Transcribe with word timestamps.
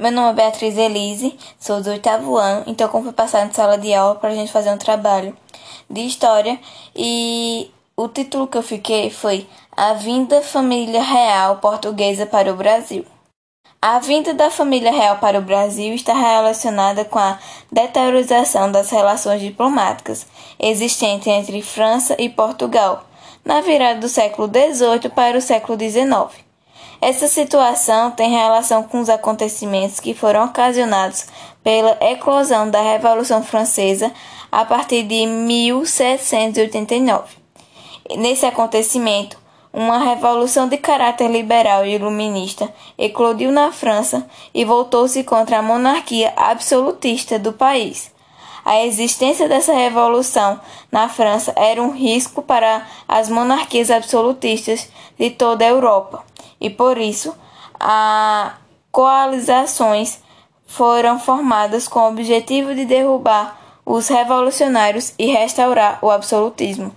Meu 0.00 0.12
nome 0.12 0.30
é 0.30 0.32
Beatriz 0.32 0.78
Elise, 0.78 1.36
sou 1.58 1.82
do 1.82 1.90
oitavo 1.90 2.36
ano, 2.36 2.62
então 2.68 2.88
como 2.88 3.02
foi 3.02 3.12
passar 3.12 3.44
na 3.44 3.52
sala 3.52 3.76
de 3.76 3.92
aula 3.92 4.14
para 4.14 4.30
a 4.30 4.34
gente 4.34 4.52
fazer 4.52 4.70
um 4.70 4.78
trabalho 4.78 5.36
de 5.90 6.02
história 6.02 6.56
e 6.94 7.68
o 7.96 8.06
título 8.06 8.46
que 8.46 8.56
eu 8.56 8.62
fiquei 8.62 9.10
foi 9.10 9.48
A 9.76 9.94
Vinda 9.94 10.40
Família 10.40 11.02
Real 11.02 11.56
Portuguesa 11.56 12.26
para 12.26 12.52
o 12.52 12.56
Brasil. 12.56 13.04
A 13.82 13.98
vinda 13.98 14.32
da 14.32 14.52
família 14.52 14.92
real 14.92 15.18
para 15.18 15.40
o 15.40 15.42
Brasil 15.42 15.92
está 15.92 16.12
relacionada 16.12 17.04
com 17.04 17.18
a 17.18 17.36
deteriorização 17.72 18.70
das 18.70 18.90
relações 18.90 19.40
diplomáticas 19.40 20.28
existentes 20.60 21.26
entre 21.26 21.60
França 21.60 22.14
e 22.20 22.28
Portugal 22.28 23.04
na 23.44 23.60
virada 23.60 23.98
do 23.98 24.08
século 24.08 24.48
XVIII 24.48 25.10
para 25.10 25.36
o 25.36 25.40
século 25.40 25.76
XIX. 25.76 26.47
Essa 27.00 27.28
situação 27.28 28.10
tem 28.10 28.30
relação 28.30 28.82
com 28.82 28.98
os 28.98 29.08
acontecimentos 29.08 30.00
que 30.00 30.14
foram 30.14 30.46
ocasionados 30.46 31.26
pela 31.62 31.96
eclosão 32.00 32.68
da 32.68 32.80
Revolução 32.80 33.40
Francesa 33.40 34.12
a 34.50 34.64
partir 34.64 35.04
de 35.04 35.24
1789. 35.24 37.36
Nesse 38.16 38.46
acontecimento, 38.46 39.38
uma 39.72 39.98
revolução 39.98 40.66
de 40.66 40.76
caráter 40.76 41.30
liberal 41.30 41.86
e 41.86 41.94
iluminista 41.94 42.68
eclodiu 42.96 43.52
na 43.52 43.70
França 43.70 44.26
e 44.52 44.64
voltou-se 44.64 45.22
contra 45.22 45.58
a 45.58 45.62
monarquia 45.62 46.32
absolutista 46.36 47.38
do 47.38 47.52
país. 47.52 48.10
A 48.64 48.84
existência 48.84 49.48
dessa 49.48 49.72
revolução 49.72 50.60
na 50.90 51.08
França 51.08 51.52
era 51.54 51.80
um 51.80 51.92
risco 51.92 52.42
para 52.42 52.84
as 53.06 53.28
monarquias 53.28 53.88
absolutistas 53.88 54.88
de 55.16 55.30
toda 55.30 55.64
a 55.64 55.68
Europa 55.68 56.24
e 56.60 56.70
por 56.70 56.98
isso 56.98 57.34
as 57.78 58.52
coalizações 58.90 60.20
foram 60.66 61.18
formadas 61.18 61.88
com 61.88 62.00
o 62.00 62.08
objetivo 62.08 62.74
de 62.74 62.84
derrubar 62.84 63.58
os 63.84 64.08
revolucionários 64.08 65.14
e 65.18 65.26
restaurar 65.26 65.98
o 66.02 66.10
absolutismo. 66.10 66.94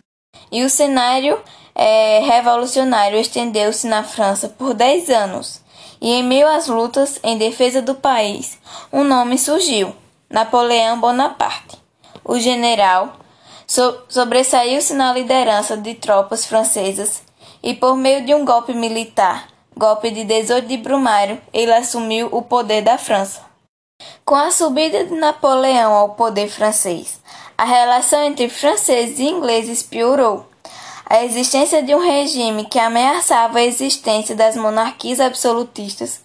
E 0.51 0.63
o 0.63 0.69
cenário 0.69 1.39
é, 1.73 2.19
revolucionário 2.19 3.17
estendeu-se 3.17 3.87
na 3.87 4.03
França 4.03 4.49
por 4.49 4.73
dez 4.73 5.09
anos, 5.09 5.61
e 6.01 6.11
em 6.11 6.23
meio 6.23 6.47
às 6.47 6.67
lutas 6.67 7.19
em 7.23 7.37
defesa 7.37 7.81
do 7.81 7.95
país, 7.95 8.57
um 8.91 9.03
nome 9.03 9.37
surgiu: 9.37 9.95
Napoleão 10.29 10.99
Bonaparte. 10.99 11.77
O 12.25 12.37
general 12.39 13.13
so 13.65 14.01
sobressaiu-se 14.09 14.93
na 14.93 15.13
liderança 15.13 15.77
de 15.77 15.93
tropas 15.93 16.45
francesas 16.45 17.23
e, 17.63 17.73
por 17.73 17.95
meio 17.95 18.25
de 18.25 18.33
um 18.33 18.43
golpe 18.43 18.73
militar, 18.73 19.47
golpe 19.81 20.11
de 20.11 20.23
18 20.23 20.67
de 20.67 20.77
Brumário, 20.77 21.41
ele 21.51 21.73
assumiu 21.73 22.29
o 22.31 22.43
poder 22.43 22.83
da 22.83 22.99
França. 22.99 23.41
Com 24.23 24.35
a 24.35 24.51
subida 24.51 25.05
de 25.05 25.15
Napoleão 25.15 25.91
ao 25.93 26.09
poder 26.09 26.49
francês, 26.49 27.19
a 27.57 27.65
relação 27.65 28.21
entre 28.21 28.47
franceses 28.47 29.17
e 29.17 29.23
ingleses 29.23 29.81
piorou. 29.81 30.45
A 31.03 31.25
existência 31.25 31.81
de 31.81 31.95
um 31.95 31.99
regime 31.99 32.65
que 32.65 32.77
ameaçava 32.77 33.57
a 33.57 33.63
existência 33.63 34.35
das 34.35 34.55
monarquias 34.55 35.19
absolutistas 35.19 36.21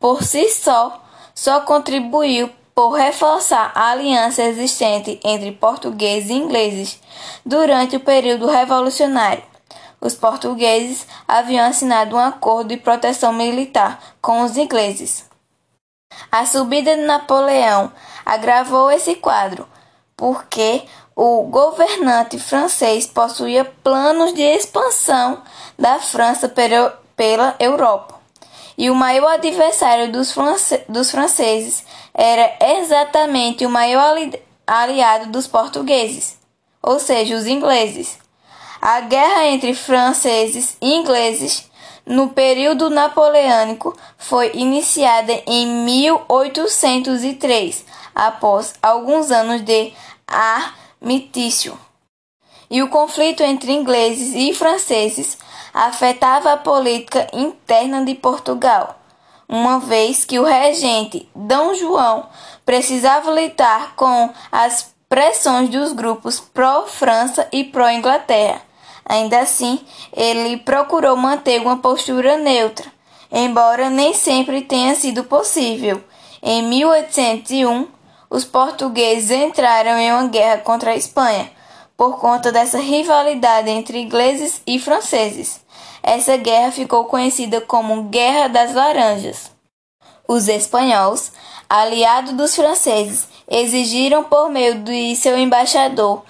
por 0.00 0.24
si 0.24 0.48
só 0.48 1.00
só 1.32 1.60
contribuiu 1.60 2.50
por 2.74 2.90
reforçar 2.90 3.70
a 3.76 3.92
aliança 3.92 4.42
existente 4.42 5.20
entre 5.22 5.52
portugueses 5.52 6.30
e 6.30 6.34
ingleses 6.34 6.98
durante 7.44 7.94
o 7.94 8.00
período 8.00 8.48
revolucionário 8.48 9.44
os 10.00 10.14
portugueses 10.14 11.06
haviam 11.26 11.66
assinado 11.66 12.16
um 12.16 12.18
acordo 12.18 12.68
de 12.68 12.76
proteção 12.76 13.32
militar 13.32 14.00
com 14.20 14.42
os 14.42 14.56
ingleses. 14.56 15.24
A 16.30 16.46
subida 16.46 16.96
de 16.96 17.02
Napoleão 17.02 17.92
agravou 18.24 18.90
esse 18.90 19.16
quadro, 19.16 19.68
porque 20.16 20.84
o 21.14 21.42
governante 21.44 22.38
francês 22.38 23.06
possuía 23.06 23.64
planos 23.64 24.32
de 24.34 24.42
expansão 24.42 25.42
da 25.78 25.98
França 25.98 26.48
pela 26.48 27.56
Europa. 27.58 28.14
E 28.78 28.90
o 28.90 28.94
maior 28.94 29.32
adversário 29.32 30.12
dos, 30.12 30.32
france 30.32 30.82
dos 30.88 31.10
franceses 31.10 31.84
era 32.12 32.56
exatamente 32.78 33.64
o 33.64 33.70
maior 33.70 34.10
ali 34.10 34.42
aliado 34.66 35.30
dos 35.30 35.46
portugueses, 35.46 36.36
ou 36.82 36.98
seja, 36.98 37.36
os 37.36 37.46
ingleses. 37.46 38.18
A 38.88 39.00
guerra 39.00 39.48
entre 39.48 39.74
franceses 39.74 40.76
e 40.80 40.94
ingleses 40.94 41.68
no 42.06 42.28
período 42.28 42.88
napoleônico 42.88 43.98
foi 44.16 44.52
iniciada 44.54 45.32
em 45.44 45.66
1803, 45.84 47.84
após 48.14 48.74
alguns 48.80 49.32
anos 49.32 49.62
de 49.62 49.92
armistício. 50.24 51.76
E 52.70 52.80
o 52.80 52.88
conflito 52.88 53.42
entre 53.42 53.72
ingleses 53.72 54.32
e 54.36 54.54
franceses 54.54 55.36
afetava 55.74 56.52
a 56.52 56.56
política 56.56 57.26
interna 57.32 58.04
de 58.04 58.14
Portugal, 58.14 59.00
uma 59.48 59.80
vez 59.80 60.24
que 60.24 60.38
o 60.38 60.44
regente 60.44 61.28
Dom 61.34 61.74
João 61.74 62.28
precisava 62.64 63.32
lidar 63.32 63.96
com 63.96 64.30
as 64.52 64.94
pressões 65.08 65.70
dos 65.70 65.92
grupos 65.92 66.38
pró-França 66.38 67.48
e 67.50 67.64
pró-Inglaterra. 67.64 68.64
Ainda 69.08 69.38
assim, 69.38 69.78
ele 70.12 70.56
procurou 70.56 71.16
manter 71.16 71.60
uma 71.60 71.76
postura 71.78 72.36
neutra, 72.36 72.86
embora 73.30 73.88
nem 73.88 74.12
sempre 74.12 74.62
tenha 74.62 74.96
sido 74.96 75.22
possível. 75.22 76.02
Em 76.42 76.62
1801, 76.64 77.86
os 78.28 78.44
portugueses 78.44 79.30
entraram 79.30 79.96
em 79.96 80.12
uma 80.12 80.26
guerra 80.26 80.58
contra 80.58 80.90
a 80.90 80.96
Espanha, 80.96 81.50
por 81.96 82.18
conta 82.18 82.50
dessa 82.50 82.78
rivalidade 82.78 83.70
entre 83.70 84.00
ingleses 84.00 84.60
e 84.66 84.78
franceses. 84.78 85.60
Essa 86.02 86.36
guerra 86.36 86.72
ficou 86.72 87.04
conhecida 87.04 87.60
como 87.60 88.04
Guerra 88.04 88.48
das 88.48 88.74
Laranjas. 88.74 89.52
Os 90.28 90.48
espanhóis, 90.48 91.32
aliados 91.68 92.32
dos 92.32 92.56
franceses, 92.56 93.28
exigiram 93.48 94.24
por 94.24 94.50
meio 94.50 94.80
de 94.80 95.14
seu 95.14 95.38
embaixador 95.38 96.24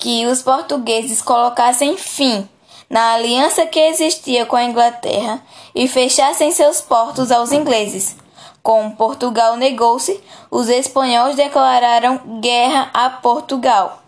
que 0.00 0.26
os 0.26 0.42
portugueses 0.42 1.22
colocassem 1.22 1.96
fim 1.96 2.48
na 2.88 3.12
aliança 3.12 3.66
que 3.66 3.78
existia 3.78 4.44
com 4.44 4.56
a 4.56 4.64
Inglaterra 4.64 5.40
e 5.72 5.86
fechassem 5.86 6.50
seus 6.50 6.80
portos 6.80 7.30
aos 7.30 7.52
ingleses. 7.52 8.16
Como 8.62 8.96
Portugal 8.96 9.56
negou-se, 9.56 10.20
os 10.50 10.68
espanhóis 10.68 11.36
declararam 11.36 12.40
guerra 12.40 12.90
a 12.92 13.08
Portugal. 13.08 14.02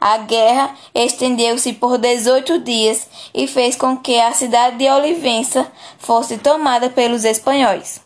A 0.00 0.18
guerra 0.18 0.74
estendeu-se 0.94 1.74
por 1.74 1.98
18 1.98 2.58
dias 2.60 3.06
e 3.34 3.46
fez 3.46 3.76
com 3.76 3.96
que 3.96 4.18
a 4.18 4.32
cidade 4.32 4.78
de 4.78 4.90
Olivença 4.90 5.70
fosse 5.98 6.38
tomada 6.38 6.88
pelos 6.88 7.24
espanhóis. 7.24 8.00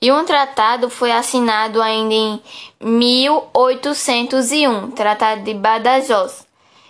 E 0.00 0.10
um 0.10 0.24
tratado 0.24 0.90
foi 0.90 1.12
assinado 1.12 1.80
ainda 1.80 2.14
em 2.14 2.42
1801, 2.80 4.90
Tratado 4.90 5.42
de 5.42 5.54
Badajoz, 5.54 6.44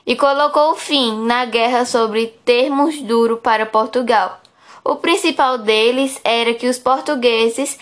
e 0.06 0.16
colocou 0.16 0.75
fim 0.75 1.26
na 1.26 1.44
guerra 1.44 1.84
sobre 1.84 2.28
termos 2.44 3.00
duros 3.02 3.41
para 3.41 3.66
Portugal. 3.66 4.41
O 4.84 4.97
principal 4.97 5.58
deles 5.58 6.19
era 6.25 6.54
que 6.54 6.66
os 6.66 6.78
portugueses 6.78 7.78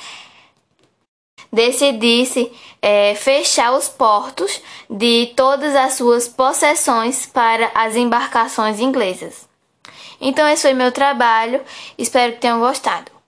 decidissem 1.53 2.53
é, 2.81 3.15
fechar 3.15 3.73
os 3.73 3.89
portos 3.89 4.61
de 4.89 5.33
todas 5.37 5.75
as 5.75 5.95
suas 5.95 6.29
possessões 6.29 7.27
para 7.27 7.71
as 7.75 7.97
embarcações 7.97 8.81
inglesas. 8.81 9.49
Então, 10.21 10.47
esse 10.47 10.63
foi 10.63 10.75
meu 10.75 10.93
trabalho. 10.93 11.63
Espero 11.97 12.35
que 12.35 12.41
tenham 12.41 12.61
gostado. 12.61 13.20